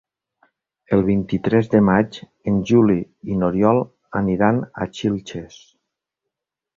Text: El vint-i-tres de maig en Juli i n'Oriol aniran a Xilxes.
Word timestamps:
El 0.95 1.01
vint-i-tres 1.09 1.67
de 1.73 1.81
maig 1.89 2.17
en 2.51 2.57
Juli 2.69 2.95
i 3.35 3.39
n'Oriol 3.41 3.81
aniran 4.23 4.63
a 4.83 4.89
Xilxes. 5.01 5.61